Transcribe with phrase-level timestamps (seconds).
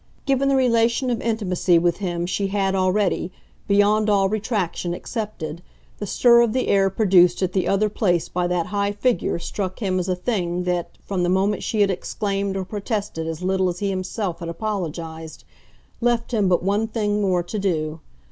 [0.25, 3.31] Given the relation of intimacy with him she had already,
[3.67, 5.61] beyond all retractation, accepted,
[5.99, 9.77] the stir of the air produced at the other place by that high figure struck
[9.77, 13.69] him as a thing that, from the moment she had exclaimed or protested as little
[13.69, 15.43] as he himself had apologised,
[15.99, 17.99] left him but one thing more to do.